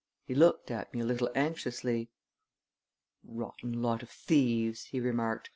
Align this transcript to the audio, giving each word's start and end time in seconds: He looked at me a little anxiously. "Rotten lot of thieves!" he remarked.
He 0.25 0.33
looked 0.33 0.71
at 0.71 0.91
me 0.95 0.99
a 1.01 1.05
little 1.05 1.29
anxiously. 1.35 2.09
"Rotten 3.23 3.83
lot 3.83 4.01
of 4.01 4.09
thieves!" 4.09 4.85
he 4.85 4.99
remarked. 4.99 5.49